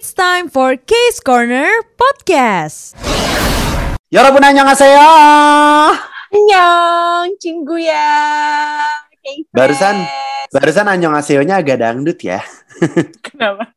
[0.00, 1.68] It's time for Case Corner
[2.00, 2.96] Podcast.
[4.08, 4.96] 여러분 안녕하세요.
[6.32, 8.08] Annyeong, cingguya.
[9.52, 10.00] Barusan
[10.48, 12.40] barusan annyeonghaseyo-nya agak dangdut ya.
[13.20, 13.76] Kenapa?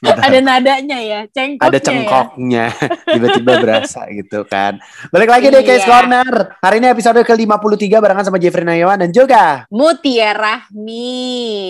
[0.00, 1.84] Ada nadanya ya, cengkoknya Ada ya.
[1.84, 2.64] cengkoknya.
[3.12, 4.80] Tiba-tiba berasa gitu kan.
[5.08, 5.88] Balik lagi deh Case Iya.
[5.88, 6.32] Corner.
[6.58, 11.20] Hari ini episode ke-53 barengan sama Jeffrey Nayawan dan juga Mutia Rahmi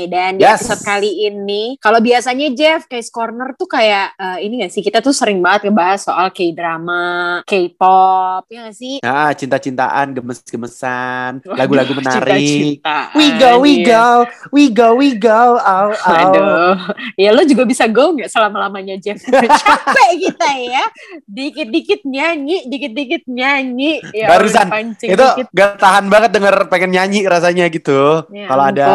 [0.06, 0.62] dan di Yes.
[0.62, 4.98] episode kali ini kalau biasanya Jeff Case Corner tuh kayak eh, ini gak sih kita
[4.98, 8.98] tuh sering banget ngebahas soal K-drama, K-pop ya gak sih?
[9.00, 12.38] Nah, cinta-cintaan, gemes-gemesan, lagu-lagu menarik.
[12.38, 14.06] Cinta-cintaan, We go, we go,
[14.50, 15.56] we go, we go.
[15.56, 16.14] Oh, oh.
[16.20, 16.74] Aduh,
[17.14, 19.18] ya lo juga bisa go nggak selama-lamanya Jeff?
[19.64, 20.84] Capek kita ya,
[21.24, 24.04] dikit-dikit nyanyi, dikit-dikit nyanyi.
[24.12, 25.46] Ya, Barusan, pancing Itu dikit.
[25.56, 28.28] gak tahan banget denger pengen nyanyi rasanya gitu.
[28.30, 28.86] Ya Kalau ada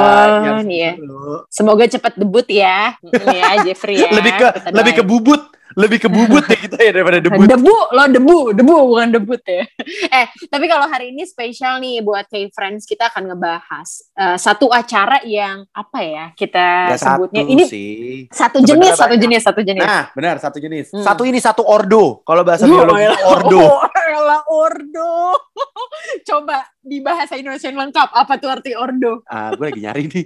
[0.96, 1.50] dulu.
[1.50, 4.10] Semoga cepat debut ya, ya Jeffrey ya.
[4.18, 5.42] lebih ke lebih ke bubut,
[5.76, 7.44] lebih ke bubut ya kita ya daripada debut.
[7.46, 9.68] Debu, lo debu, debu bukan debut ya.
[10.18, 15.20] eh, tapi kalau hari ini spesial nih buat K-Friends kita akan ngebahas eh, satu acara
[15.22, 17.94] yang apa ya kita Ya sebutnya satu ini sih.
[18.28, 19.24] satu Sebenarnya jenis, satu banyak.
[19.24, 19.84] jenis, satu jenis.
[19.84, 20.86] Nah, benar satu jenis.
[20.90, 21.04] Hmm.
[21.04, 22.24] Satu ini satu ordo.
[22.24, 23.60] Kalau bahasa Oh, biologi elah, ordo.
[23.60, 25.14] Oh, elah, ordo.
[26.28, 29.22] Coba di bahasa Indonesia yang lengkap apa tuh arti ordo?
[29.26, 30.26] Ah, gue lagi nyari nih.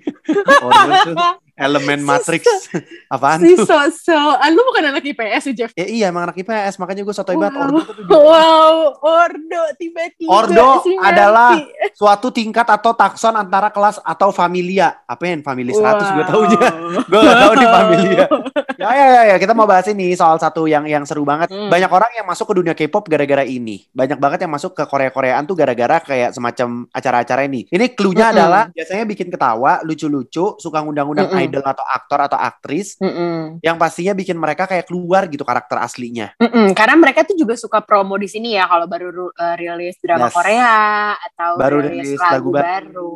[0.62, 1.16] ordo tuh
[1.60, 2.44] elemen matrix.
[3.14, 3.66] Apaan Si tuh?
[3.92, 5.72] so ah, lu bukan anak IPS ya Jeff?
[5.76, 7.66] Ya iya emang anak IPS, makanya gue sotoy banget Wow.
[7.68, 8.06] ordo tuh?
[8.08, 10.68] Wow, ordo tiba-tiba Ordo
[11.02, 11.58] adalah
[11.92, 15.02] suatu tingkat atau takson antara kelas atau familia.
[15.04, 16.70] Apa yang famili 100 gue taunya.
[16.70, 17.02] Wow.
[17.10, 18.26] Gue gak tahu di familia.
[18.80, 21.52] Ya, ya, ya, ya, kita mau bahas ini soal satu yang yang seru banget.
[21.52, 21.68] Hmm.
[21.68, 23.84] Banyak orang yang masuk ke dunia K-pop gara-gara ini.
[23.92, 27.68] Banyak banget yang masuk ke Korea-Koreaan tuh gara-gara kayak semacam acara-acara ini.
[27.68, 28.40] Ini clue-nya Mm-mm.
[28.40, 31.44] adalah biasanya bikin ketawa, lucu-lucu, suka ngundang-undang Mm-mm.
[31.50, 33.58] Idol atau aktor atau aktris Mm-mm.
[33.60, 36.32] yang pastinya bikin mereka kayak keluar gitu karakter aslinya.
[36.38, 39.98] Mm-mm, Karena mereka tuh juga suka promo di sini ya kalau baru ru- eh, rilis
[39.98, 40.36] drama Yes.
[40.36, 40.76] Korea
[41.18, 42.64] atau Baru rilis, rilis lagu, lagu baru.
[42.64, 43.14] baru.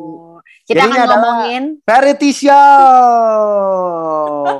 [0.64, 2.56] Kita Jadi akan ngomongin Variety show,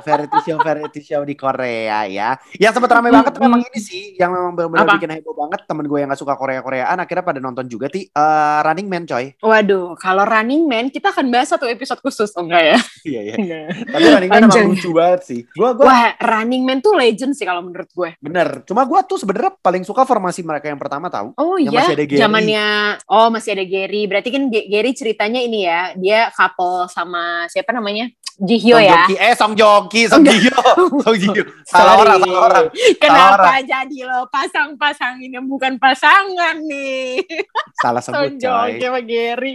[0.00, 2.36] variety show, variety show di Korea ya.
[2.56, 5.64] Yang sempat ramai banget memang ini sih, yang memang benar-benar bikin heboh banget.
[5.64, 8.04] Temen gue yang gak suka Korea-Koreaan akhirnya pada nonton juga ti.
[8.06, 9.32] Eh, Running Man coy.
[9.40, 12.78] Waduh, kalau Running Man kita akan bahas satu episode khusus, oh enggak ya?
[13.04, 13.34] Iya iya.
[13.66, 15.40] Tapi Running Man emang lucu banget sih.
[15.50, 18.10] Gue gue Wah, Running Man tuh legend sih kalau menurut gue.
[18.18, 18.62] bener.
[18.64, 21.32] Cuma gue tuh sebenarnya paling suka formasi mereka yang pertama tahu.
[21.36, 22.20] Oh Yang iya, masih ada Gary.
[22.20, 22.66] zamannya
[23.06, 24.02] oh masih ada Gary.
[24.04, 28.08] Berarti kan Gary ceritanya ini ya, dia couple sama siapa namanya?
[28.34, 28.90] Jihyo Song ya.
[28.90, 29.14] Joong Ki.
[29.14, 30.22] Eh Song Joong Ki, Song.
[30.26, 30.58] Jihyo,
[31.06, 31.44] Song Jihyo.
[31.62, 32.64] Salah orang, salah orang.
[32.98, 33.62] Kenapa orang.
[33.62, 37.22] jadi lo pasang-pasangin yang bukan pasangan nih?
[37.78, 38.78] Salah sebut Song Joong coy.
[38.82, 39.54] Ki sama Gary.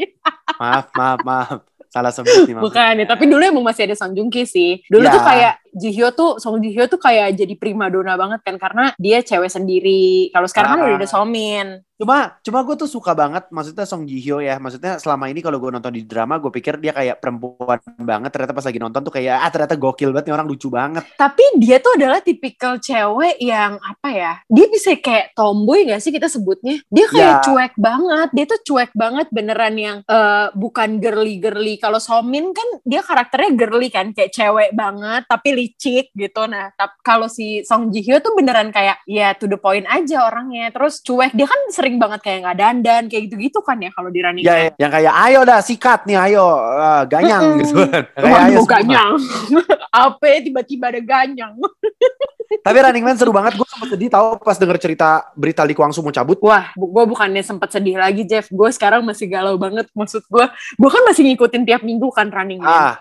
[0.55, 1.59] Maaf, maaf, maaf.
[1.89, 2.53] Salah sebut nih.
[2.55, 4.77] Bukan ya, tapi dulu emang masih ada Song Joong Ki sih.
[4.85, 5.11] Dulu Ya.
[5.11, 9.49] tuh kayak Jihyo tuh, Song Jihyo tuh kayak jadi primadona banget kan karena dia cewek
[9.49, 10.29] sendiri.
[10.29, 10.85] Kalau sekarang kan Ah.
[10.85, 11.67] udah ada Somin.
[11.99, 14.55] Cuma cuma gue tuh suka banget maksudnya Song Ji Hyo ya.
[14.55, 18.55] Maksudnya selama ini kalau gue nonton di drama gue pikir dia kayak perempuan banget ternyata
[18.55, 21.03] pas lagi nonton tuh kayak ah ternyata gokil banget nih orang lucu banget.
[21.13, 24.33] Tapi dia tuh adalah tipikal cewek yang apa ya?
[24.47, 26.79] Dia bisa kayak tomboy gak sih kita sebutnya?
[26.87, 27.43] Dia kayak Ya.
[27.43, 28.29] cuek banget.
[28.31, 31.75] Dia tuh cuek banget beneran yang eh, bukan girly-girly.
[31.77, 36.47] Kalau Somin kan dia karakternya girly kan, kayak cewek banget tapi licik gitu.
[36.47, 40.23] Nah, tap- kalau si Song Ji Hyo tuh beneran kayak ya to the point aja
[40.23, 40.71] orangnya.
[40.71, 41.35] Terus cuek.
[41.35, 44.55] Dia kan sering banget kayak nggak dandan kayak gitu-gitu kan ya kalau di Running Ya,
[44.55, 44.61] Man.
[44.63, 47.59] ya, yang kayak ayo dah sikat nih ayo eh, ganyang Mm-mm.
[47.59, 48.03] gitu kan.
[48.15, 49.13] Kayak ayo ganyang.
[50.07, 51.53] Apa ya, tiba-tiba ada ganyang.
[52.65, 53.53] Tapi Running Man seru banget.
[53.53, 56.37] Gue sempet sedih tahu pas denger cerita berita Lee Kwang Soo mau cabut.
[56.41, 58.49] Wah, gue bukannya sempat sedih lagi, Jeff.
[58.49, 59.85] Gue sekarang masih galau banget.
[59.93, 62.69] Maksud gue, gue kan masih ngikutin tiap minggu kan Running Man.
[62.69, 62.93] Ah,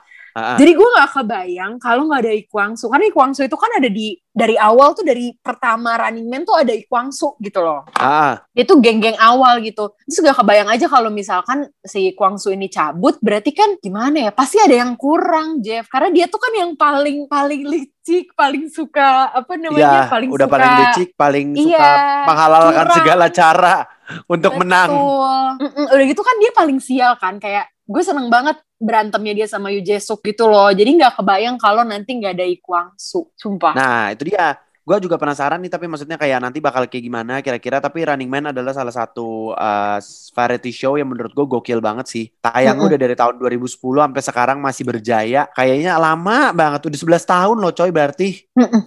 [0.57, 2.87] Jadi gue gak kebayang kalau nggak ada Ikwangsu.
[2.87, 6.71] Karena Ikwangsu itu kan ada di dari awal tuh dari pertama Running Man tuh ada
[6.71, 7.83] Ikwangsu gitu loh.
[7.95, 8.39] ah.
[8.51, 9.93] Dia tuh geng-geng awal gitu.
[10.07, 14.31] Terus gak kebayang aja kalau misalkan si Kwangsu ini cabut, berarti kan gimana ya?
[14.31, 15.87] Pasti ada yang kurang, Jeff.
[15.87, 20.07] Karena dia tuh kan yang paling paling licik, paling suka apa namanya?
[20.07, 21.91] Ya, paling udah suka paling licik, paling suka Iya,
[22.25, 22.97] menghalalkan curang.
[22.97, 23.75] segala cara
[24.25, 24.91] untuk menang.
[24.95, 25.47] Betul.
[25.59, 29.73] Mm-mm, Udah gitu kan dia paling sial kan kayak gue seneng banget berantemnya dia sama
[29.73, 30.69] Yu Jesuk gitu loh.
[30.69, 33.73] Jadi nggak kebayang kalau nanti nggak ada Ikwangsu, sumpah.
[33.73, 34.61] Nah, itu dia.
[34.89, 37.77] Gue juga penasaran nih, tapi maksudnya kayak nanti bakal kayak gimana kira-kira.
[37.77, 40.01] Tapi Running Man adalah salah satu uh,
[40.33, 42.25] variety show yang menurut gue gokil banget sih.
[42.41, 42.89] Tayang Mm-mm.
[42.89, 45.45] udah dari tahun 2010 sampai sekarang masih berjaya.
[45.53, 48.29] Kayaknya lama banget, udah 11 tahun loh coy berarti.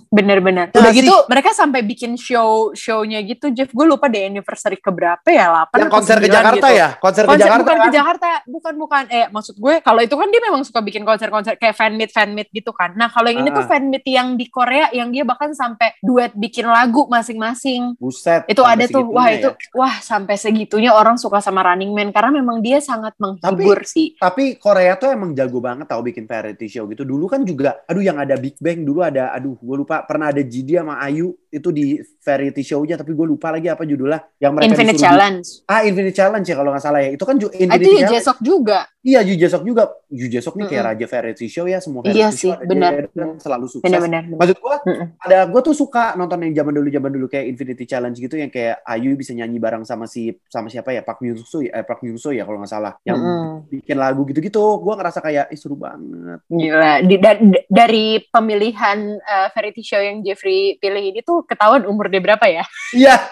[0.09, 0.73] Bener-bener.
[0.73, 0.99] Ya Udah sih.
[1.03, 3.69] gitu mereka sampai bikin show shownya gitu Jeff.
[3.69, 6.79] Gue lupa deh anniversary keberapa ya 8 Yang konser ke 9 Jakarta gitu.
[6.79, 6.87] ya?
[6.97, 7.85] Konser, ke Konser Jakarta bukan kan?
[7.85, 9.03] ke Jakarta, bukan bukan.
[9.07, 12.33] Eh maksud gue kalau itu kan dia memang suka bikin konser-konser kayak fan meet fan
[12.33, 12.95] meet gitu kan.
[12.95, 13.57] Nah kalau yang ini Ah.
[13.61, 17.95] tuh fan meet yang di Korea yang dia bahkan sampai duet bikin lagu masing-masing.
[17.97, 18.47] Buset.
[18.47, 19.37] Itu ada tuh, wah ya.
[19.37, 24.15] itu, wah sampai segitunya orang suka sama Running Man karena memang dia sangat menghibur sih.
[24.15, 27.03] Tapi Korea tuh emang jago banget tau bikin variety show gitu.
[27.03, 30.41] Dulu kan juga, aduh yang ada Big Bang dulu ada, aduh gue lupa pernah ada
[30.41, 34.23] GD sama Ayu itu di variety show-nya tapi gue lupa lagi apa judulnya.
[34.39, 35.47] Yang mereka Infinite Challenge.
[35.65, 37.09] Ah Infinite Challenge ya kalau nggak salah ya.
[37.11, 38.09] Itu kan ju- Ah, Infinite Itu ya.
[38.15, 38.79] Jesok juga.
[39.01, 39.83] Iya Yu Jesok juga.
[40.07, 40.93] Yu Jesok nih kayak Mm-mm.
[40.93, 42.93] raja variety show ya semua variety Iya show sih, benar,
[43.41, 43.83] selalu sukses.
[43.83, 44.23] Benar-benar.
[44.29, 44.37] benar.
[44.39, 45.07] Maksud gue Mm-mm.
[45.19, 48.53] ada gue tuh suka nonton yang zaman dulu zaman dulu kayak Infinity Challenge gitu yang
[48.53, 51.01] kayak Ayu bisa nyanyi bareng sama si sama siapa ya?
[51.01, 51.81] Park Myung Soo ya?
[51.81, 52.93] Eh, Park Myung Soo ya kalau nggak salah.
[53.01, 53.65] Yang Mm-mm.
[53.73, 54.61] bikin lagu gitu-gitu.
[54.77, 56.45] Gue ngerasa kayak ih seru banget.
[56.45, 61.89] Gila, di, da- da- dari pemilihan uh, variety show yang Jeffrey pilih ini tuh ketahuan
[61.89, 62.61] umur dia berapa ya?
[62.93, 63.17] iya.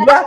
[0.00, 0.18] Gue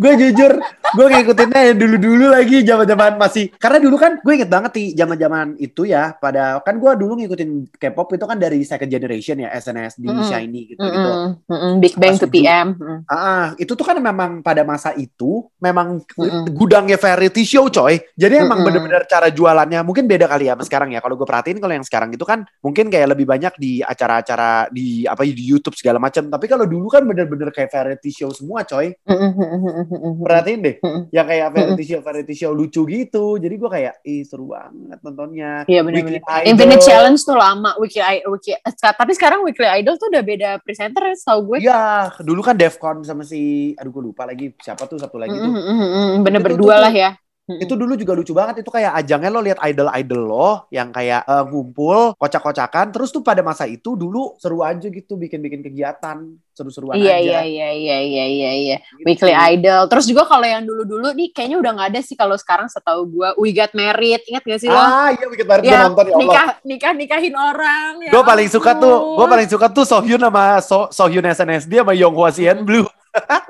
[0.00, 0.52] gue jujur
[0.92, 5.46] gue ngikutinnya yang dulu-dulu lagi zaman-zaman masih karena dulu kan gue inget banget nih zaman-zaman
[5.56, 10.04] itu ya pada kan gue dulu ngikutin K-pop itu kan dari second generation ya SNSD
[10.08, 10.28] Mm-mm.
[10.28, 12.74] Shiny gitu gitu Mm-mm, mm-mm, Big Bang to PM.
[12.74, 12.98] mm.
[13.06, 16.50] Ah, itu tuh kan memang pada masa itu memang Mm-mm.
[16.52, 18.00] gudangnya variety show coy.
[18.16, 18.66] Jadi emang Mm-mm.
[18.66, 21.00] bener-bener cara jualannya mungkin beda kali ya sama sekarang ya.
[21.04, 25.06] Kalau gue perhatiin kalau yang sekarang itu kan mungkin kayak lebih banyak di acara-acara di
[25.06, 26.26] apa di YouTube segala macam.
[26.26, 28.90] Tapi kalau dulu kan bener-bener kayak variety show semua coy.
[29.06, 30.14] Mm-mm, mm-mm.
[30.24, 31.02] Perhatiin deh, Mm-mm.
[31.14, 33.38] yang kayak variety show variety show lucu gitu.
[33.38, 35.62] Jadi gue kayak ih seru banget nontonnya.
[35.68, 35.82] Iya.
[35.84, 36.48] Idol.
[36.48, 40.50] Infinite Challenge tuh lama, Weekly, I- Weekly, eh, tapi sekarang Weekly Idol tuh udah beda
[40.60, 41.58] presenter setahu gue.
[41.64, 45.48] Iya, dulu kan Defcon sama si aduh gue lupa lagi siapa tuh satu lagi tuh.
[45.48, 47.10] Mm-mm, mm-mm, mm-mm, Bener Itu- berdua lah ya.
[47.42, 47.58] Mm-mm.
[47.58, 51.44] itu dulu juga lucu banget itu kayak ajangnya lo lihat idol-idol lo yang kayak eh,
[51.50, 56.22] ngumpul kocak-kocakan terus tuh pada masa itu dulu seru aja gitu bikin-bikin kegiatan
[56.54, 58.76] seru-seruan Iya aja iya iya iya iya iya iya.
[58.78, 59.08] Gitu.
[59.08, 59.88] Weekly Idol.
[59.88, 63.28] Terus juga kalau yang dulu-dulu nih kayaknya udah nggak ada sih kalau sekarang setahu gue
[63.40, 64.22] We Got Married.
[64.28, 64.76] Ingat gak sih lo?
[64.76, 67.92] ah iya bikin banget gue Ya, nonton ya Allah nikah nikah nikahin orang.
[68.04, 71.90] ya gue paling suka tuh gue paling suka tuh Sohyun sama so Sohyun SNSD sama
[71.92, 72.86] Yonghwa Sian Blue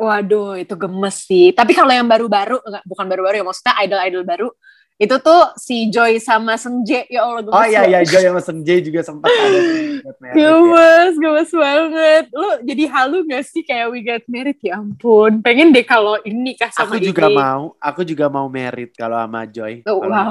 [0.02, 1.54] Waduh, itu gemes sih.
[1.54, 4.48] Tapi kalau yang baru-baru, bukan baru-baru ya, maksudnya idol-idol baru,
[5.02, 7.50] itu tuh si Joy sama Sengje, ya Allah gemes.
[7.52, 8.00] oh iya iya.
[8.02, 9.58] Joy sama Seng Jae juga sempat ada
[9.98, 10.34] Get Married ya.
[10.38, 12.24] Gemes, gemes banget.
[12.30, 14.58] Lu jadi halu gak sih kayak We Get Married?
[14.58, 17.34] Ya ampun, pengen deh kalau ini nikah sama aku juga ini.
[17.34, 20.30] mau aku juga mau merit kalau sama Joy Oh, Kalau-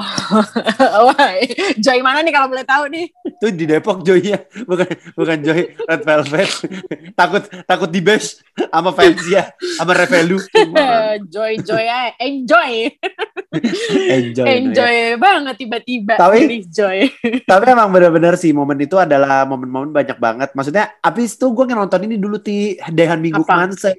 [1.06, 1.32] Wah,
[1.76, 3.06] Joy mana nih kalau boleh tahu nih?
[3.12, 6.50] itu di Depok Joy ya bukan bukan Joy Red Velvet
[7.12, 10.38] takut takut di bash sama fans ya sama Revelu
[11.32, 12.14] Joy, Joy, aja.
[12.18, 12.86] enjoy.
[14.18, 16.14] enjoy Enjoy banget tiba-tiba.
[16.16, 16.98] Tapi- Jadi Joy.
[17.50, 22.00] tapi emang bener-bener sih momen itu adalah momen-momen banyak banget maksudnya abis itu gue nonton
[22.08, 23.44] ini dulu ti Dehan Minggu?
[23.44, 23.92] Manse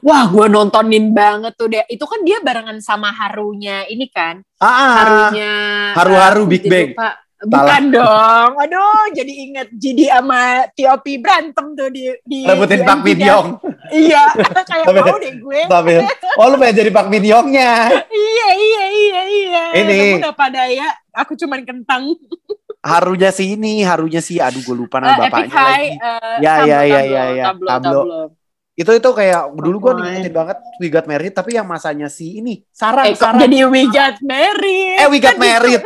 [0.00, 1.84] Wah, gue nontonin banget tuh deh.
[1.92, 4.40] Itu kan dia barengan sama harunya ini kan.
[4.56, 4.92] ah, ah.
[4.96, 5.52] Harunya
[5.92, 6.88] Haru-haru eh, Big jadi Bang.
[6.96, 7.10] lupa.
[7.44, 8.50] Bukan dong.
[8.56, 13.28] Aduh, jadi inget Jidi sama Tiopi berantem tuh di di rebutin Pak MV Min kan.
[13.28, 13.48] Yong
[13.94, 14.22] Iya,
[14.66, 15.60] kayak Tapi- mau deh gue.
[15.64, 15.92] Tapi,
[16.34, 17.72] oh lu pengen jadi Pak Min Yongnya
[18.26, 19.62] Iya, iya, iya, iya.
[19.76, 19.96] Ini.
[19.96, 20.88] Kamu udah pada ya.
[21.14, 22.10] Aku cuman kentang.
[22.84, 25.72] harunya si ini harunya si aduh gue lupa nama Epic bapaknya High.
[25.72, 27.44] lagi eh, Ya, tablo, ya, ya, tablo, ya, ya.
[27.46, 27.88] Tablo, Tablo.
[27.96, 28.22] tablo.
[28.74, 32.60] itu itu kayak dulu gue ngikutin banget We Got Married tapi yang masanya si ini
[32.68, 34.98] Sarah Eh, Sarah jadi We Got Married?
[34.98, 35.46] eh We Got Kan gitu.
[35.46, 35.82] Married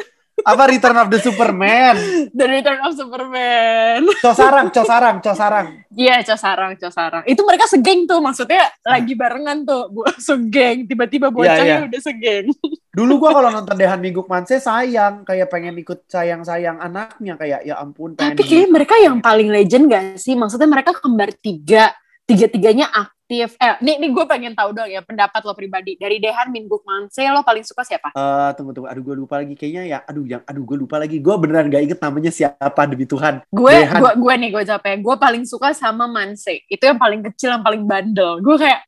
[0.47, 1.97] apa Return of the Superman
[2.35, 4.01] The Return of Superman.
[4.23, 5.67] Co sarang, co sarang, co sarang.
[5.99, 7.25] Iya, Cosarang, Cosarang.
[7.27, 10.87] Itu mereka segeng tuh, maksudnya lagi barengan tuh, bu segeng.
[10.87, 11.89] Tiba-tiba bocahnya iya.
[11.89, 12.55] udah segeng.
[12.99, 17.83] Dulu gua kalau nonton Dehan Minggu Manse sayang, kayak pengen ikut sayang-sayang anaknya kayak ya
[17.83, 18.39] ampun pengen.
[18.39, 20.39] Tapi kayaknya mereka yang paling legend gak sih?
[20.39, 21.91] Maksudnya mereka kembar tiga,
[22.29, 23.18] tiga-tiganya aktif.
[23.29, 23.45] Eh,
[23.85, 26.01] nih, nih gue pengen tahu dong ya pendapat lo pribadi.
[26.01, 28.17] Dari Dehan Minggu Manse, lo paling suka siapa?
[28.17, 31.21] Eh, tunggu tunggu, aduh gue lupa lagi kayaknya ya, aduh yang, aduh gue lupa lagi,
[31.21, 33.45] gue beneran gak inget namanya siapa demi Tuhan.
[33.53, 34.97] Gue, gue, gue nih gue jawab ya.
[34.97, 36.65] Gue paling suka sama Manse.
[36.73, 38.41] Itu yang paling kecil, yang paling bandel.
[38.41, 38.88] Gue kayak.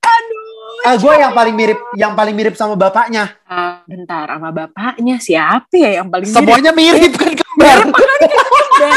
[0.81, 3.37] Ah, gue yang paling mirip, yang paling mirip sama bapaknya.
[3.45, 6.37] Ah, bentar, sama bapaknya siapa ya yang paling mirip?
[6.41, 7.79] Semuanya mirip kan kembar.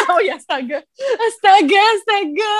[0.07, 0.79] oh ya astaga
[1.27, 2.53] astaga astaga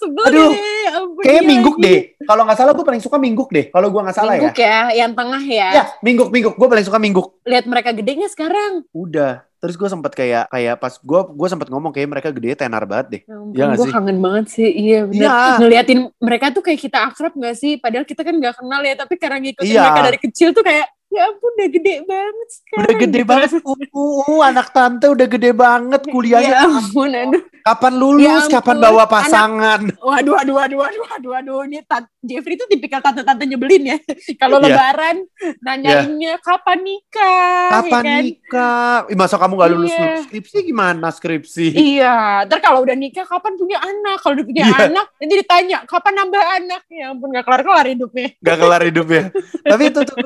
[0.00, 1.98] sebel Aduh, deh ya ampun, Kayaknya dia mingguk deh.
[2.24, 3.66] kalau nggak salah gue paling suka Mingguk deh.
[3.68, 4.64] Kalau gue nggak salah Mingguk ya.
[4.64, 5.68] ya, yang tengah ya.
[5.76, 6.54] Ya, Mingguk, Mingguk.
[6.56, 7.36] Gue paling suka Mingguk.
[7.44, 8.88] Lihat mereka gedenya sekarang.
[8.96, 9.44] Udah.
[9.60, 13.06] Terus gue sempet kayak kayak pas gue gue sempet ngomong kayak mereka gede tenar banget
[13.12, 13.22] deh.
[13.28, 15.20] Ya ampun, Iya nggak gue kangen banget sih, iya bener.
[15.20, 15.36] Iya.
[15.60, 17.76] Ngeliatin mereka tuh kayak kita akrab gak sih?
[17.76, 19.82] Padahal kita kan gak kenal ya, tapi karena ngikutin Iya.
[19.84, 22.80] mereka dari kecil tuh kayak, ya ampun udah gede banget sekarang.
[22.86, 23.50] Udah gede banget.
[23.60, 26.54] Uh, uh, uh, anak tante udah gede banget kuliahnya.
[26.54, 27.42] Ya ampun, aduh.
[27.60, 28.24] Kapan lulus?
[28.24, 29.80] Ya kapan bawa pasangan?
[30.00, 31.60] Waduh, waduh, waduh, waduh, waduh, waduh.
[31.68, 33.96] Ini tan- Jeffrey tuh tipikal tante-tante nyebelin ya.
[34.40, 34.72] Kalau Iya.
[34.72, 35.16] lebaran,
[35.60, 37.68] nanyainnya kapan nikah.
[37.68, 38.22] ya Kapan kan?
[38.24, 38.94] nikah?
[39.12, 41.66] Masa kamu gak lulus lulus skripsi gimana skripsi?
[41.74, 44.16] Iya, ntar kalau udah nikah kapan punya anak?
[44.24, 44.76] Kalau udah punya Iya.
[44.88, 46.82] anak, nanti ditanya kapan nambah anak?
[46.88, 48.28] Ya ampun, gak kelar-kelar hidupnya.
[48.40, 49.22] Gak kelar hidupnya.
[49.70, 50.16] Tapi itu tuh.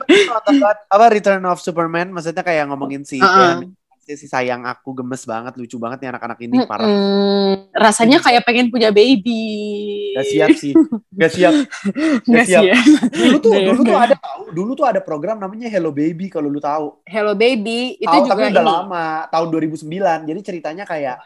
[0.87, 3.65] Apa Return of Superman maksudnya kayak ngomongin si Uh-uh.
[4.05, 6.85] ya, si sayang aku gemes banget, lucu banget nih anak-anak ini parah.
[6.85, 7.73] Mm-mm.
[7.73, 10.13] Rasanya kayak pengen punya baby.
[10.13, 10.77] Gak siap sih.
[11.11, 11.53] Gak siap.
[12.29, 12.63] Nggak siap.
[12.63, 12.77] ya.
[13.09, 16.61] Dulu tuh dulu tuh ada tahu, dulu tuh ada program namanya Hello Baby kalau lu
[16.61, 17.01] tahu.
[17.09, 18.71] Hello baby, itu Tahu juga tapi udah ini.
[18.77, 20.29] lama, tahun 2009.
[20.29, 21.17] Jadi ceritanya kayak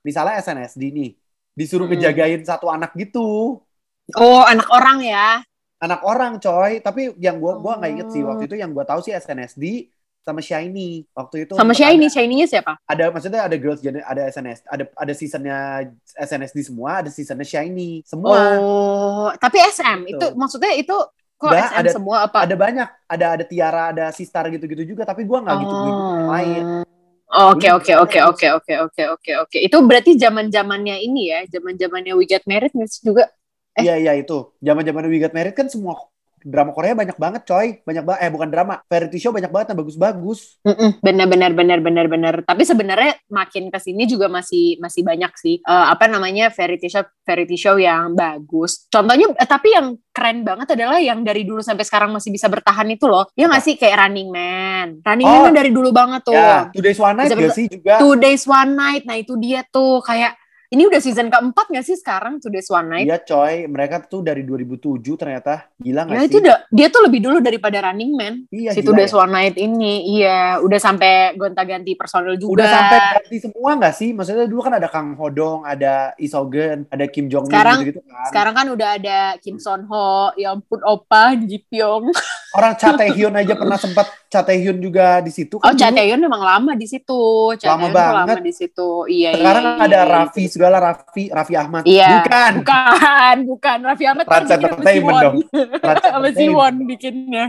[0.00, 1.10] misalnya SNSD nih,
[1.52, 1.98] disuruh Hmm.
[1.98, 3.58] ngejagain satu anak gitu.
[4.14, 5.42] Oh, anak orang ya.
[5.78, 8.34] Anak orang coy, tapi yang gua gua nggak inget sih Oh.
[8.34, 9.86] waktu itu yang gua tahu sih SNSD
[10.20, 11.54] sama Shiny waktu itu.
[11.54, 12.72] Sama Shiny, ada- Shiny-nya siapa?
[12.84, 15.58] ada maksudnya ada girls jadi ada SNS ada ada seasonnya
[16.12, 20.18] SNSD semua ada seasonnya Shiny semua Oh, tapi SM Gitu.
[20.18, 20.96] itu maksudnya itu
[21.38, 22.38] kok Nggak, SM ada- semua apa?
[22.42, 26.64] ada banyak ada ada Tiara ada Sistar gitu-gitu juga tapi gua nggak gitu gitu lain
[27.28, 29.58] Oh, Oke oke gitu oke oke oke oke oke oke.
[29.60, 32.88] Itu berarti zaman zamannya ini ya, zaman zamannya We Get Married nggak
[33.78, 33.94] sih juga.
[33.94, 34.02] Eh.
[34.02, 35.96] iya iya itu zaman zaman We Got Married kan semua
[36.38, 39.78] drama Korea banyak banget coy banyak banget eh bukan drama variety show banyak banget yang
[39.82, 40.62] bagus-bagus
[41.02, 42.34] Benar benar benar benar benar.
[42.46, 47.02] Tapi sebenarnya makin ke sini juga masih masih banyak sih eh, apa namanya variety show
[47.26, 48.86] variety show yang bagus.
[48.86, 52.86] Contohnya eh, tapi yang keren banget adalah yang dari dulu sampai sekarang masih bisa bertahan
[52.86, 53.26] itu loh.
[53.34, 54.86] Ya nggak sih kayak Running Man.
[55.02, 55.32] Running Oh.
[55.42, 56.38] Man kan dari dulu banget tuh.
[56.38, 59.02] ya Today's One Night Bisa gak sih juga Two Days One Night.
[59.10, 60.37] Nah itu dia tuh kayak
[60.68, 63.04] ini udah season keempat gak sih sekarang Two Days One Night?
[63.04, 67.02] iya coy mereka tuh dari 2007 ternyata gila Ya nggak itu sih udah dia tuh
[67.02, 68.34] lebih dulu daripada Running Man.
[68.50, 69.18] iya si gila Two Days ya.
[69.18, 72.52] One Night ini, iya udah sampai gonta-ganti personel juga.
[72.54, 74.10] Udah sampai ganti semua nggak sih?
[74.10, 78.24] Maksudnya dulu kan ada Kang Hodong, ada Isogen, ada Kim Jong Un Sekarang- gitu, kan.
[78.28, 82.12] Sekarang kan udah ada Kim Son Ho, ya ampun Opa, Ji Pyong.
[82.50, 85.72] Orang Cha Taehyun aja pernah sempat Cha Taehyun juga di situ Oh, kan.
[85.74, 85.96] Cha dulu.
[85.96, 87.20] Taehyun memang lama di situ.
[87.56, 88.14] Cha Lama banget.
[88.26, 88.88] lama di situ.
[89.06, 90.50] Iya, Sekarang iya, ada iya, Raffi iya.
[90.58, 91.86] Segala Raffi, Raffi Ahmad.
[91.86, 92.26] Iya.
[92.26, 92.52] Bukan.
[92.66, 93.78] Bukan, bukan.
[93.86, 95.36] Raffi Ahmad kan sama si Entertainment dong.
[95.46, 96.56] Sama si Entertainment.
[96.58, 97.44] Won bikinnya.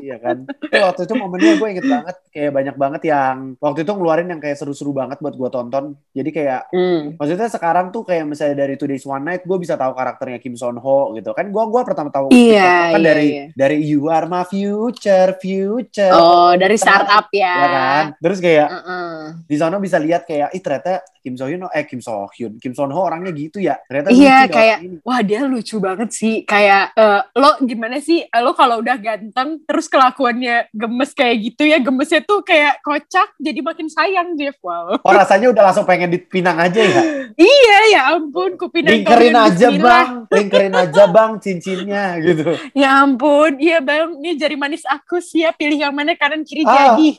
[0.00, 0.36] iya kan.
[0.48, 4.40] Itu waktu itu momennya gue inget banget kayak banyak banget yang waktu itu ngeluarin yang
[4.40, 5.84] kayak seru-seru banget buat gue tonton.
[6.16, 7.18] Jadi kayak Hmm.
[7.18, 10.78] maksudnya sekarang tuh kayak misalnya dari Today's One Night gue bisa tahu karakternya Kim Son
[10.78, 11.50] Ho gitu kan.
[11.50, 13.44] Gue gua pertama tahu Iya, Ho kan iya, dari iya.
[13.52, 16.14] dari You Are My Future, Future.
[16.14, 17.50] Oh, dari startup ya.
[17.52, 18.04] ya kan?
[18.16, 19.18] Terus kayak Heeh.
[19.44, 22.70] di sana bisa lihat kayak ih ternyata Kim So Hyun eh Kim So Hyun, Kim
[22.70, 23.78] Son Ho orangnya gitu ya.
[23.82, 24.96] Ternyata Iya, lucu ya kayak- ini.
[25.00, 29.60] Wah dia lucu banget sih Kayak eh, Lo gimana sih eh, Lo kalau udah ganteng
[29.62, 34.98] Terus kelakuannya gemes kayak gitu ya Gemesnya tuh kayak kocak Jadi makin sayang Jeff Wow
[34.98, 37.02] Oh rasanya udah langsung pengen dipinang aja ya.
[37.32, 39.80] Iya ya ampun Kupinang Lingkerin aja bismillah.
[39.80, 42.44] bang, lingkerin aja bang cincinnya gitu.
[42.72, 46.94] Ya ampun Iya bang Ini jari manis aku siap Pilih yang mana kanan kiri Ah.
[46.94, 47.16] jadi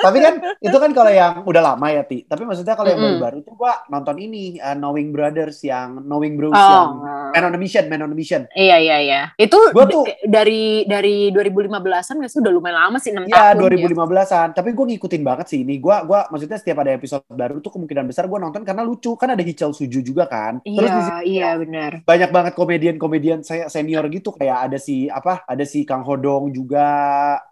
[0.00, 2.24] Tapi kan itu kan kalau yang udah lama ya Ti.
[2.24, 3.18] Tapi maksudnya kalau yang Mm-mm.
[3.18, 6.90] baru-baru tuh gua nonton ini uh, Knowing Brothers yang Knowing Bros Oh yang
[7.32, 8.46] Man on a Mission, Man on a Mission.
[8.50, 11.74] Iya iya iya Itu Gua tuh- dari dari 2015an
[12.20, 14.48] nggak sih udah lumayan lama sih 6 Ya tahun 2015-an.
[14.52, 15.78] Tapi gue ngikutin banget sih ini.
[15.78, 19.14] Gua gua maksudnya setiap ada episode baru tuh kemungkinan besar gua nonton karena lucu.
[19.14, 20.60] Kan ada Hichal Suju juga kan.
[20.62, 20.76] ya.
[20.76, 25.62] Terus Iya iya benar banyak banget komedian-komedian saya senior gitu kayak ada si apa ada
[25.62, 26.86] si Kang Hodong juga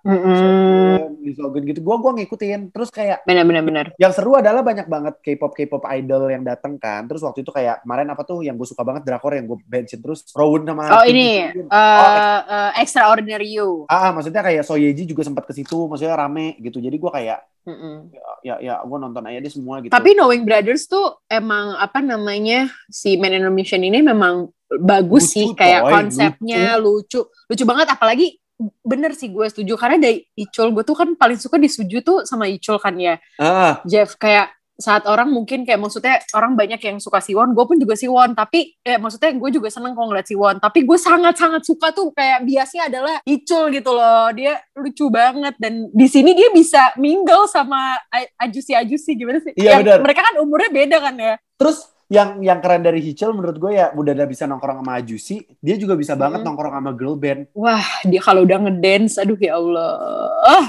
[0.03, 1.19] Mm-mm.
[1.21, 4.89] Lee Sogen gitu gua gua ngikutin terus kayak Benar benar benar yang seru adalah banyak
[4.89, 8.57] banget K-pop K-pop idol yang datang kan terus waktu itu kayak kemarin apa tuh yang
[8.57, 11.69] gue suka banget drakor yang gue bensin terus Rowan sama Oh Kim ini Hyun.
[11.69, 13.85] eh eh, Extraordinary You.
[13.87, 17.45] ah, ah, maksudnya kayak Soyeji juga sempat ke situ maksudnya rame gitu jadi gua kayak
[17.63, 18.11] Mm-mm.
[18.43, 22.67] ya ya gue nonton aja deh semua gitu Tapi Knowing Brothers tuh emang apa namanya
[22.91, 24.51] si Man in a Mission ini memang
[24.83, 27.23] bagus Lucu, sih kayak coy, konsepnya lucu.
[27.23, 28.42] lucu banget apalagi
[28.85, 29.75] bener sih gue setuju.
[29.75, 33.19] Karena dari Icul gue tuh kan paling suka disuju tuh sama Icul kan ya.
[33.41, 33.83] Ah.
[33.89, 37.95] Jeff kayak saat orang mungkin kayak maksudnya orang banyak yang suka Siwon, gue pun juga
[37.95, 42.11] Siwon, tapi eh, maksudnya gue juga seneng kalau ngeliat Siwon, tapi gue sangat-sangat suka tuh
[42.11, 45.55] kayak biasanya adalah Icul gitu loh, dia lucu banget.
[45.61, 47.95] Dan di sini dia bisa mingle sama
[48.43, 49.55] Ajusi Ajusi gimana sih?
[49.55, 50.01] Iya, Yang benar.
[50.03, 51.35] Mereka kan umurnya beda kan ya?
[51.63, 51.79] terus
[52.13, 55.81] yang yang keren dari Hichel menurut gue ya udah udah bisa nongkrong sama Ajusi, dia
[55.81, 56.53] juga bisa banget Hmm.
[56.53, 57.49] nongkrong sama girl band.
[57.57, 59.97] Wah, dia kalau udah ngedance, aduh ya Allah.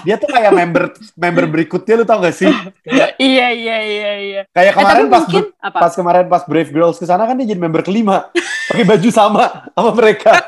[0.02, 0.84] Dia tuh kayak member
[1.14, 2.48] member berikutnya lu tau gak sih?
[2.82, 4.42] Kayak, iya, iya, iya, iya.
[4.50, 5.78] kayak Eh, kemarin tapi pas mungkin apa?
[5.84, 8.32] pas kemarin pas Brave Girls ke sana kan dia jadi member kelima
[8.72, 10.32] pakai baju sama sama mereka.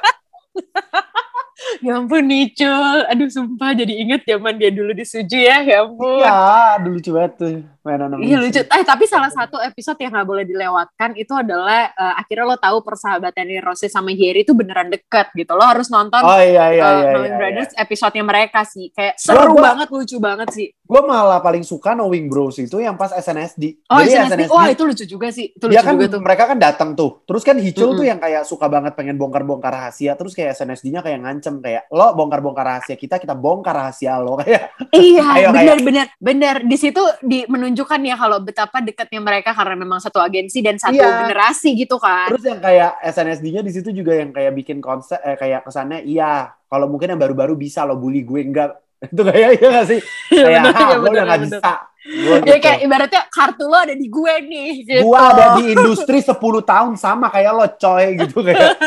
[1.81, 6.21] Ya ampun Nicul, aduh sumpah jadi inget zaman dia dulu di Suju ya, ya ampun.
[6.21, 6.39] Iya,
[6.81, 7.55] dulu lucu banget tuh.
[7.85, 8.61] Iya lucu.
[8.65, 12.77] Eh tapi salah satu episode yang nggak boleh dilewatkan itu adalah eh, akhirnya lo tahu
[12.81, 15.53] persahabatan Rose sama Jerry itu beneran deket gitu.
[15.53, 17.09] Lo harus nonton Oh iya iya eh, iya.
[17.13, 18.89] Knowing iya, Brothers episodenya mereka sih.
[18.89, 20.67] Kayak seru gua- banget, lucu banget sih.
[20.85, 23.89] Gue malah paling suka Knowing Bros itu yang pas SNSD.
[23.89, 25.49] Oh Jadi SNSD, wah itu lucu juga sih.
[25.49, 26.21] Itu dia lucu kan juga tuh.
[26.21, 27.25] mereka kan datang tuh.
[27.25, 27.97] Terus kan Hicul Mm-mm.
[27.97, 30.13] tuh yang kayak suka banget pengen bongkar-bongkar rahasia.
[30.13, 34.77] Terus kayak SNSD-nya kayak ngancem kayak lo bongkar-bongkar rahasia kita, kita bongkar rahasia lo kayak.
[34.93, 35.77] Iya, benar
[36.21, 36.55] benar.
[36.61, 40.95] Di situ di menunjukkan ya kalau betapa dekatnya mereka karena memang satu agensi dan satu
[40.95, 41.27] Iya.
[41.27, 42.31] generasi gitu kan.
[42.31, 46.55] Terus yang kayak SNSD-nya di situ juga yang kayak bikin konsep eh, kayak kesannya iya
[46.65, 48.71] kalau mungkin yang baru-baru bisa lo bully gue enggak
[49.11, 49.99] itu kayak iya gak sih
[50.31, 51.39] Iya, kayak ah, iya, lo benar, udah gak benar.
[51.51, 51.73] bisa
[52.05, 52.61] Gue Ya gitu.
[52.61, 55.01] kayak ibaratnya kartu lo ada di gue nih gitu.
[55.03, 58.77] gua ada di industri 10 tahun sama kayak lo coy gitu kayak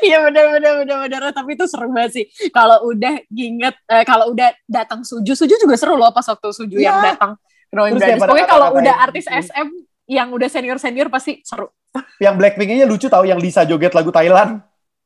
[0.00, 2.24] Iya benar benar benar benar tapi itu seru banget sih.
[2.48, 6.76] Kalau udah inget eh, kalau udah datang suju, suju juga seru loh pas waktu suju
[6.76, 7.14] yang Iya.
[7.14, 7.32] datang
[7.68, 9.38] Terus pada Pokoknya kalau udah artis gitu.
[9.44, 9.68] SM
[10.08, 11.68] yang udah senior senior pasti seru.
[12.16, 14.60] yang Blackpink-nya lucu tau yang Lisa joget lagu Thailand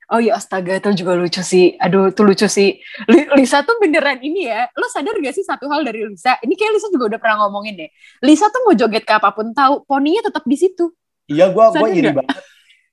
[0.06, 1.72] Oh iya astaga itu juga lucu sih.
[1.74, 2.76] Aduh itu lucu sih.
[3.08, 4.68] Li- Lisa tuh beneran ini ya.
[4.72, 6.36] Lo sadar gak sih satu hal dari Lisa?
[6.36, 7.88] Ini kayak Lisa juga udah pernah ngomongin deh.
[8.20, 10.92] Lisa tuh mau joget ke apa pun tahu, poninya tetap di situ.
[11.24, 12.28] iya gua gua Sadar iri banget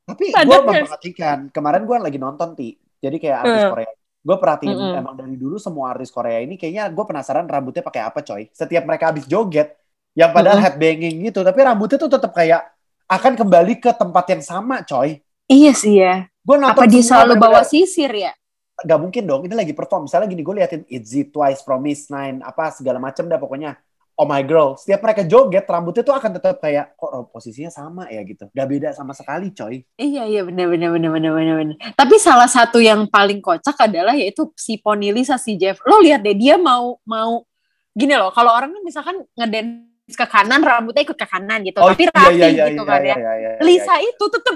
[0.09, 0.25] tapi
[0.65, 0.83] nggak?
[0.83, 3.71] memperhatikan kemarin gua lagi nonton ti jadi kayak artis Hmm.
[3.71, 4.93] Korea gue perhatiin Mm-mm.
[4.99, 8.83] emang dari dulu semua artis Korea ini kayaknya gue penasaran rambutnya pakai apa coy setiap
[8.83, 9.79] mereka habis joget
[10.11, 10.65] yang padahal Mm-mm.
[10.65, 12.61] headbanging gitu tapi rambutnya tuh tetap kayak
[13.07, 16.13] akan kembali ke tempat yang sama coy Iya sih ya.
[16.45, 18.31] gue nonton Apa dia selalu bawa sisir ya?
[18.79, 22.71] nggak mungkin dong ini lagi perform misalnya gini gue liatin Itzy Twice Promise Nine apa
[22.71, 23.75] segala macam dah pokoknya
[24.19, 28.11] Oh my girl, setiap mereka joget rambutnya tuh akan tetap kayak kok oh, posisinya sama
[28.11, 29.79] ya gitu, gak beda sama sekali coy.
[29.95, 31.77] Iya iya benar benar benar benar benar benar.
[31.95, 35.79] Tapi salah satu yang paling kocak adalah yaitu si Pony Lisa si Jeff.
[35.87, 37.47] Lo lihat deh dia mau mau
[37.95, 38.35] gini loh.
[38.35, 41.79] Kalau orang kan misalkan ngedance ke kanan rambutnya ikut ke kanan gitu.
[41.79, 43.15] Tapi rapi gitu kan ya.
[43.15, 44.55] iya, iya, Lisa itu tetap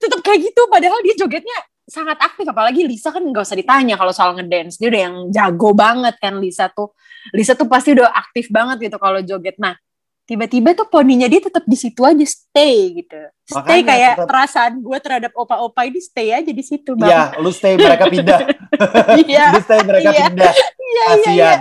[0.00, 1.58] tetap kayak gitu padahal dia jogetnya
[1.92, 5.70] sangat aktif apalagi Lisa kan nggak usah ditanya kalau soal ngedance dia udah yang jago
[5.72, 6.96] banget kan Lisa tuh
[7.30, 9.76] Lisa tuh pasti udah aktif banget gitu kalau joget nah
[10.22, 14.72] tiba-tiba tuh poninya dia tetap di situ aja stay gitu stay Makanya kayak tetap- perasaan
[14.78, 18.40] gue terhadap opa-opa ini stay aja di situ Iya, lu stay mereka pindah.
[19.22, 20.24] iya Lu stay mereka Iya.
[20.24, 20.52] pindah.
[20.54, 21.58] iya iya Kasian.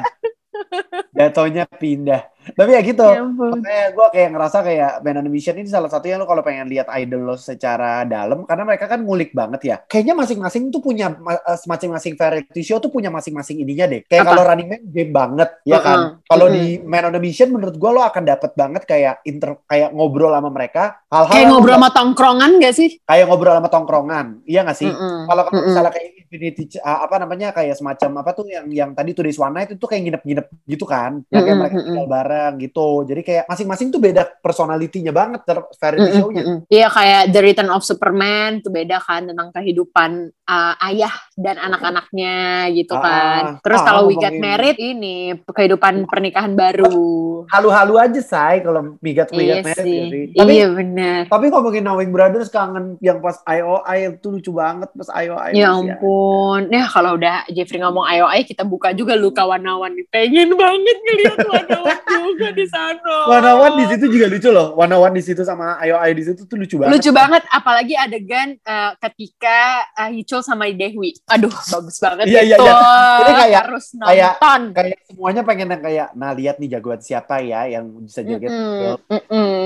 [1.11, 2.31] Jatuhnya pindah.
[2.41, 3.05] Tapi ya gitu.
[3.05, 3.21] Ya.
[3.21, 6.65] Makanya gue kayak ngerasa kayak band on a Mission ini salah satunya lo kalau pengen
[6.73, 9.77] lihat idol lo secara dalam karena mereka kan ngulik banget ya.
[9.85, 14.01] Kayaknya masing-masing tuh punya eh, masing-masing variety show tuh punya masing-masing ininya deh.
[14.09, 15.97] Kayak kalau Running Man game banget ya kan.
[16.01, 16.25] Mm-mm.
[16.25, 16.57] Kalau Mm-mm.
[16.57, 20.33] di Man on a Mission menurut gue lo akan dapet banget kayak inter kayak ngobrol
[20.33, 24.25] sama mereka hal-hal kayak yang ngobrol sama tongkrongan gak sih kayak ngobrol sama tongkrongan.
[24.49, 24.89] Iya gak sih?
[24.89, 25.29] Mm-mm.
[25.29, 29.27] Kalau misalnya kayak Infinity ah, apa namanya kayak semacam apa tuh yang yang tadi tuh
[29.27, 31.19] di One Night itu kayak nginep-nginep gitu kan.
[31.27, 31.87] Kayak Mm-mm, mereka mm-mm.
[31.91, 32.89] tinggal bareng gitu.
[33.03, 36.43] Jadi kayak masing-masing tuh beda personalitinya banget ter- variety Mm-mm, show-nya.
[36.47, 36.57] mm-mm.
[36.71, 42.35] Iya kayak The Return of Superman tuh beda kan tentang kehidupan uh, ayah dan anak-anaknya
[42.71, 43.41] gitu Ah, kan.
[43.59, 47.43] Terus ah, kalau We Got Married ini kehidupan pernikahan baru.
[47.51, 49.97] Halu-halu aja say kalau iya migat married sih.
[49.99, 50.23] ya sih.
[50.31, 51.21] Tapi iya benar.
[51.27, 55.51] tapi ngomongin Knowing Brothers kangen yang pas IOI itu lucu banget pas IOI.
[55.51, 56.61] Ya masih ampun.
[56.69, 60.05] Ya kalau udah Jeffrey ngomong ayo ayo kita buka juga lu kawan-kawan nih.
[60.13, 61.97] Pengen banget ngeliat kawan-kawan
[62.31, 63.15] juga di sana.
[63.27, 64.67] Wanawan di situ juga lucu loh.
[64.77, 66.91] Wanawan di situ sama IOI di situ tuh lucu banget.
[66.93, 69.57] Lucu banget, apalagi adegan eh, ketika
[69.97, 71.17] uh, Hicul sama Dewi.
[71.27, 72.65] Aduh, bagus banget Iya, iya, itu.
[72.65, 72.75] iya.
[73.21, 74.61] Jadi kayak- harus kayak- nonton.
[74.71, 78.49] Kayak semuanya pengen yang kayak nah lihat nih jagoan siapa ya yang bisa joget.
[78.51, 79.60] Mm-mm, mm-mm.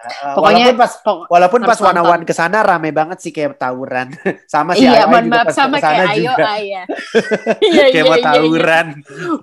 [0.00, 1.78] Uh, Pokoknya- walaupun pas Pok- walaupun pas.
[1.80, 4.08] Wanawan ke sana rame banget sih kayak tawuran.
[4.52, 6.44] sama si iya, mohon maaf pas sama kayak Ayo juga.
[6.56, 6.84] Ayah.
[7.68, 8.86] Iya, kayak mau tawuran.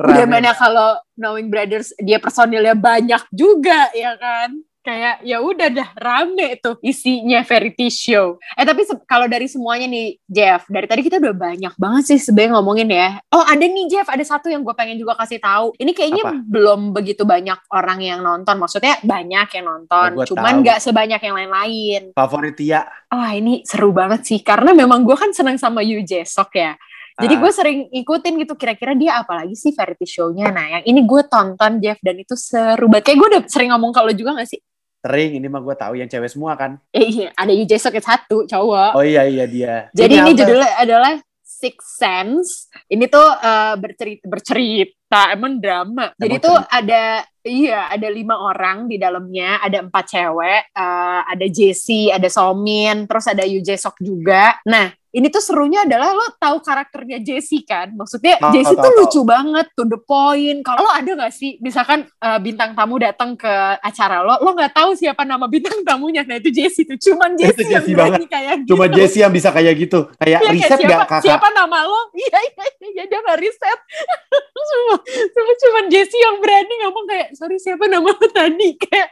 [0.02, 0.34] Udah Rame.
[0.34, 4.58] mana kalau Knowing Brothers dia personilnya banyak juga ya kan.
[4.88, 8.40] Kayak ya udah dah rame tuh isinya variety show.
[8.56, 12.56] Eh tapi kalau dari semuanya nih Jeff, dari tadi kita udah banyak banget sih sebenarnya
[12.56, 13.20] ngomongin ya.
[13.36, 15.76] Oh ada nih Jeff, ada satu yang gue pengen juga kasih tahu.
[15.76, 16.40] Ini kayaknya Apa?
[16.40, 18.56] belum begitu banyak orang yang nonton.
[18.56, 22.02] Maksudnya banyak yang nonton, Oh, gua cuman nggak sebanyak yang lain-lain.
[22.16, 22.88] Favorit Tia.
[23.12, 26.80] Wah ini seru banget sih karena memang gue kan seneng sama Yu Jesok ya.
[27.18, 27.40] Jadi Ah.
[27.44, 30.48] gue sering ikutin gitu kira-kira dia apa lagi sih variety show-nya.
[30.48, 33.12] Nah yang ini gue tonton Jeff dan itu seru banget.
[33.12, 34.62] Kayak gue udah sering ngomong kalau juga gak sih?
[35.08, 36.76] Sering, ini mah gue tahu yang cewek semua kan.
[36.92, 38.92] Eh, iya, ada Suk yang satu cowok.
[39.00, 39.76] Oh iya iya dia.
[39.96, 40.40] Jadi ini apa?
[40.44, 41.14] judulnya adalah
[41.48, 42.68] Six Sense.
[42.92, 46.12] Ini tuh eh, bercerita bercerita emang drama.
[46.20, 46.76] Jadi Emang tuh cerita.
[46.76, 47.04] ada
[47.48, 49.64] iya ada lima orang di dalamnya.
[49.64, 50.62] Ada empat cewek.
[50.76, 54.60] eh, ada Jessie, ada Somin, terus ada Yu Jae Suk juga.
[54.68, 57.90] Nah ini tuh serunya adalah lo tahu karakternya Jessie kan?
[57.98, 60.62] Maksudnya Jessie tahu, tuh lucu banget, to the point.
[60.62, 63.50] Kalau lo ada gak sih, misalkan eh, bintang tamu datang ke
[63.82, 66.22] acara lo, lo nggak tahu siapa nama bintang tamunya.
[66.22, 68.98] Nah itu Jessie tuh, cuman Itu Jessie yang Jessie berani kayak Cuma gitu.
[69.02, 70.00] Jessie yang bisa kayak gitu.
[70.22, 71.22] Kayak kayak riset siapa, gak kakak?
[71.26, 72.02] siapa nama lo?
[72.18, 73.80] Iya, iya, iya, dia nggak riset.
[74.70, 74.96] cuma,
[75.34, 78.70] cuma, cuma Jessie yang berani ngomong kayak, sorry siapa nama lo tadi?
[78.86, 79.10] Kayak,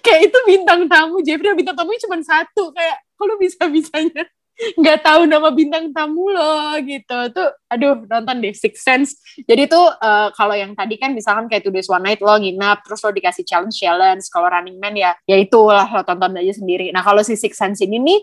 [0.00, 1.20] kayak itu bintang tamu.
[1.24, 2.72] Jeffrey bintang tamunya cuma satu.
[2.72, 4.24] Kayak, kalau bisa-bisanya
[4.80, 7.18] nggak tahu nama bintang tamu lo gitu.
[7.32, 9.10] Tuh aduh nonton deh Six Sense.
[9.44, 13.04] Jadi tuh eh, kalau yang tadi kan misalkan kayak Two One Night lo nginap terus
[13.04, 14.24] lo dikasih challenge challenge.
[14.32, 16.88] Kalau Running Man ya ya itulah lo tonton aja sendiri.
[16.92, 18.20] Nah kalau si Six Sense ini nih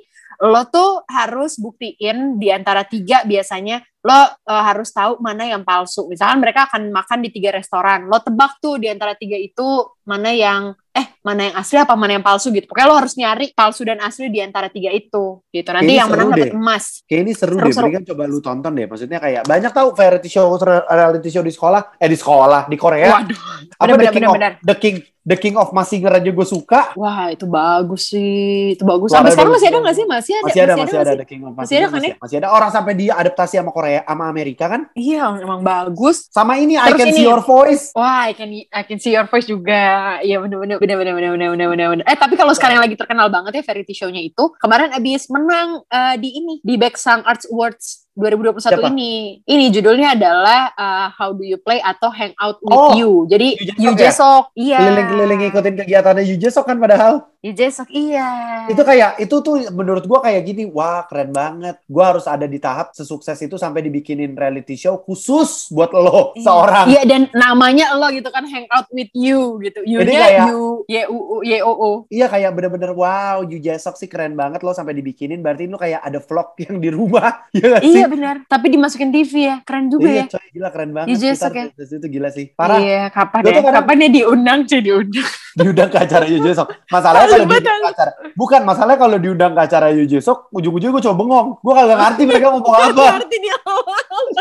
[0.50, 6.12] lo tuh harus buktiin di antara tiga biasanya lo eh, harus tahu mana yang palsu.
[6.12, 9.63] Misalkan mereka akan makan di tiga restoran, lo tebak tuh di antara tiga itu
[10.04, 12.68] mana yang eh mana yang asli apa mana yang palsu gitu.
[12.68, 15.70] Pokoknya lo harus nyari palsu dan asli di antara tiga itu gitu.
[15.72, 17.02] Nanti yang menang dapat emas.
[17.08, 17.88] Kayak ini seru, Seru, deh, seru.
[17.88, 18.86] mendingan coba lu tonton deh.
[18.86, 23.10] Maksudnya kayak banyak tahu variety show reality show di sekolah, eh di sekolah di Korea.
[23.16, 23.39] Waduh,
[23.80, 24.54] apa bener, the king bener, of bener.
[24.62, 26.92] the king the king of Massinger aja gue suka.
[27.00, 29.10] wah itu bagus sih, itu bagus.
[29.10, 30.06] Sampai sekarang masih ada nggak sih?
[30.06, 31.20] Masih ada, Masih ada, masih nggak ada sih?
[31.24, 34.10] the king of Masih ada kan masih, masih ada orang sampai dia adaptasi sama Korea
[34.10, 34.82] sama Amerika kan.
[34.98, 36.26] Iya, emang bagus.
[36.34, 37.84] Sama ini I Terus Can ini- See Your Voice.
[37.94, 40.18] Wah, I can I can see your voice juga.
[40.20, 41.88] Iya bener bener bener bener bener bener bener bener.
[41.94, 42.06] bener.
[42.10, 45.86] Eh tapi kalau sekarang yang lagi terkenal banget ya variety show-nya itu kemarin abis menang
[45.86, 48.90] eh, di ini di Baeksang Arts Awards 2021 Siapa?
[48.90, 49.42] ini.
[49.44, 53.12] Ini judulnya adalah eh, How Do You Play atau Hang Out with Oh, You.
[53.26, 54.78] Jadi Yu Jae-suk Yu ya?
[54.78, 54.78] Iya.
[54.82, 57.30] Keliling-keliling ngikutin kegiatannya Yu Jae-suk kan padahal.
[57.44, 58.64] Yu Jae-suk, iya.
[58.66, 61.76] Itu kayak itu tuh menurut gua kayak gini, wah keren banget.
[61.86, 66.40] Gua harus ada di tahap sesukses itu sampai dibikinin reality show khusus buat lo Iya.
[66.40, 66.86] seorang.
[66.88, 69.84] Iya dan namanya lo gitu kan Hang Out with You gitu.
[69.84, 71.92] Jadi You-nya kayak- You Y U U Y O O.
[72.08, 75.44] Iya kayak bener-bener wow, Yu Jae-suk sih keren banget lo sampai dibikinin.
[75.44, 77.92] Berarti lo kayak ada vlog yang di rumah, Iya sih?
[77.94, 78.48] Iya benar.
[78.48, 79.58] Tapi dimasukin TV ya.
[79.62, 80.26] Keren juga Iya, ya.
[80.32, 81.08] coy, gila keren banget.
[81.12, 81.66] Kita Jae-suk ya.
[81.76, 82.46] itu gila sih.
[82.56, 83.72] Parah, Iya, kapan Gua ya?
[83.76, 85.28] Kapan dia diundang cuy diundang.
[85.54, 86.68] Diundang ke acara Yu Jae-suk.
[86.89, 91.04] Masalahnya kalau diundang ke acara, bukan masalahnya kalau diundang ke acara Yu Jae-suk, ujung-ujungnya gue
[91.06, 91.48] coba bengong.
[91.62, 93.06] Gue kagak ngerti mereka ngomong apa.
[93.22, 93.58] Ngerti dia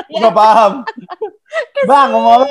[0.08, 0.72] Gue gak paham.
[1.88, 2.46] Bang, ngomong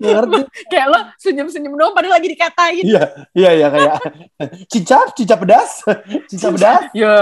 [0.00, 0.40] ngerti.
[0.72, 2.84] kayak lo senyum-senyum doang padahal lagi dikatain.
[2.84, 3.04] Iya,
[3.36, 3.94] iya, iya kayak
[4.72, 5.70] cicap, cicap pedas,
[6.30, 6.82] cicap pedas.
[6.96, 7.16] Ya,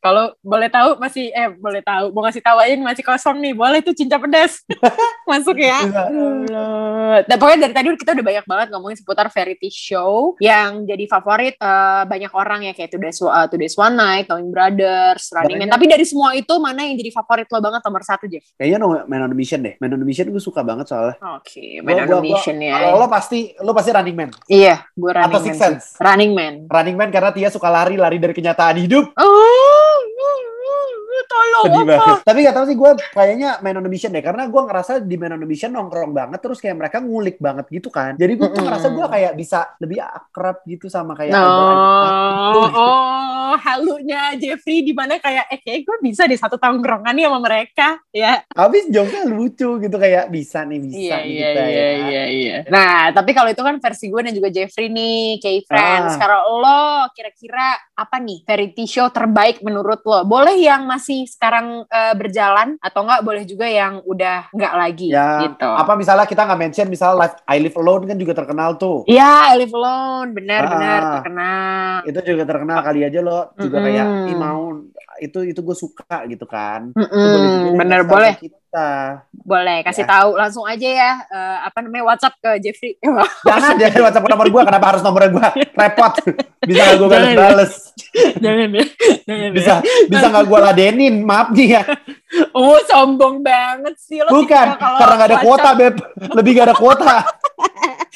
[0.00, 3.52] kalau boleh tahu masih eh boleh tahu mau ngasih tawain masih kosong nih.
[3.54, 4.62] Boleh tuh cinta pedas.
[5.28, 5.78] Masuk ya.
[5.84, 6.66] Iya.
[7.26, 11.54] Dan pokoknya dari tadi kita udah banyak banget ngomongin seputar variety show yang jadi favorit
[11.58, 15.70] eh, banyak orang ya kayak Today's, uh, Today's One Night, Knowing Brothers, Running Man.
[15.72, 18.44] Tapi dari semua itu mana yang jadi favorit lo banget nomor satu Jeff?
[18.56, 19.76] Kayaknya no, Man on a Mission deh.
[19.80, 21.16] Man on a Mission gue suka banget soalnya.
[21.36, 22.94] Oke, Gua- Man gua- ya.
[22.94, 24.30] Lo pasti, lo pasti Running Man.
[24.46, 25.46] Iya, gue Running Atau Man.
[25.46, 25.54] Six.
[25.56, 25.84] Sense.
[25.98, 26.54] Running Man.
[26.66, 29.12] Running Man karena Tia suka lari, lari dari kenyataan hidup.
[29.14, 29.96] Oh,
[31.28, 31.92] tolong Sedih apa?
[31.92, 32.16] banget.
[32.24, 34.24] Tapi gak tau sih gue kayaknya Man on Mission deh.
[34.24, 36.38] Karena gue ngerasa di Man on Mission nongkrong banget.
[36.40, 38.16] Terus kayak mereka ngulik banget gitu kan.
[38.16, 38.64] Jadi gue tuh Mm-mm.
[38.64, 42.47] ngerasa gue kayak bisa lebih akrab gitu sama kayak No, idol-idol aku.
[43.78, 47.88] Halunya Jeffrey di mana kayak eh kayak gue bisa di satu tongkrongan nih sama mereka
[48.10, 48.42] ya.
[48.50, 51.88] Habis jokesnya lucu gitu kayak bisa nih bisa Iya nih iya iya ya.
[51.94, 52.56] iya iya.
[52.66, 56.12] Nah, tapi kalau itu kan versi gue dan juga Jeffrey nih, kayak friends.
[56.14, 56.18] Ah.
[56.18, 60.24] Kalau lo kira-kira apa nih variety show terbaik menurut lo?
[60.24, 65.46] Boleh yang masih sekarang eh, berjalan atau enggak boleh juga yang udah enggak lagi Ya,
[65.46, 65.68] gitu.
[65.68, 69.06] Apa misalnya kita nggak mention misalnya Live I Live Alone kan juga terkenal tuh.
[69.06, 71.12] Iya, I Live Alone, benar-benar Ah.
[71.20, 71.94] terkenal.
[72.04, 73.38] Itu juga terkenal kali aja lo
[73.68, 74.80] juga kayak ih mau
[75.18, 76.90] itu itu gue suka gitu kan.
[76.94, 78.38] Deh bener boleh.
[78.38, 79.18] Kita.
[79.32, 80.10] Boleh kasih Ya.
[80.12, 82.94] tahu langsung aja ya eh, apa namanya WhatsApp ke Jeffrey.
[83.48, 86.12] Jangan jangan WhatsApp nomor gue kenapa harus nomor gue repot.
[86.62, 87.10] Bisa nggak gue Jangan.
[87.10, 87.72] bales-bales.
[88.38, 88.84] Jangan ya.
[89.24, 89.74] Jangan Bisa
[90.06, 91.14] bisa nggak gue ladenin.
[91.24, 91.82] Maaf nih ya.
[92.52, 94.28] Oh, sombong banget sih lo.
[94.30, 95.80] Bukan karena nggak ada kuota WhatsApp.
[95.80, 95.94] beb.
[96.36, 97.14] Lebih nggak ada kuota.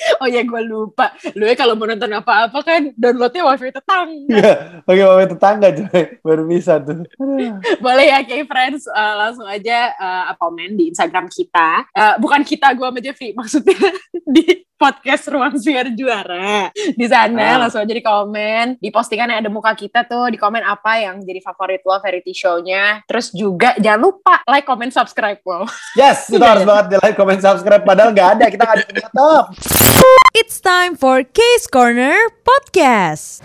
[0.22, 1.10] Oh ya gue lupa.
[1.34, 4.30] Lu ya kalau mau nonton apa-apa kan downloadnya wifi tetangga.
[4.30, 4.52] Iya.
[4.86, 6.02] Pakai wifi tetangga coy.
[6.20, 7.02] Baru bisa tuh.
[7.84, 11.90] Boleh ya kayak friends eh, langsung aja eh, komen di Instagram kita.
[11.90, 13.78] Eh, bukan kita gue sama Jeffrey maksudnya
[14.22, 16.66] di podcast Ruang Siar Juara.
[16.74, 17.58] Di sana Ah.
[17.58, 18.82] langsung aja di komen.
[18.82, 22.34] Di postingan yang ada muka kita tuh di komen apa yang jadi favorit lo variety
[22.34, 22.98] show-nya.
[23.06, 25.70] Terus juga jangan lupa like, comment, subscribe lo.
[25.94, 27.86] Yes, itu Iya, harus banget di like, comment, subscribe.
[27.86, 29.46] Padahal nggak ada, kita nggak ada YouTube.
[30.34, 32.16] It's time for Case Corner
[32.46, 33.42] Podcast.